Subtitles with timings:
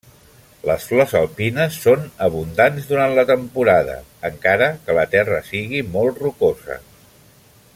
[0.67, 3.99] Les flors alpines són abundants durant la temporada,
[4.31, 6.81] encara que la terra sigui molt rocosa.